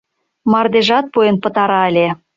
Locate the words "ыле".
1.89-2.07